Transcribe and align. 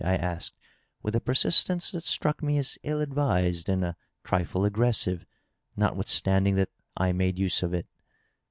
I 0.03 0.15
asked, 0.15 0.55
with 1.03 1.15
a 1.15 1.21
per^ 1.21 1.35
sistence 1.35 1.91
that 1.91 2.03
struck 2.03 2.41
me 2.41 2.57
as 2.57 2.79
ill 2.81 3.01
advised 3.01 3.69
and 3.69 3.85
a 3.85 3.95
trifle 4.23 4.65
aggressive, 4.65 5.27
notwith 5.77 6.07
standing 6.07 6.55
that 6.55 6.71
I 6.97 7.11
made 7.11 7.37
use 7.37 7.61
of 7.61 7.71
it. 7.75 7.85